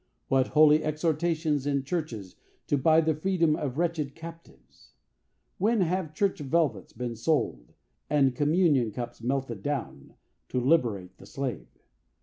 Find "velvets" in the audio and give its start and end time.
6.39-6.91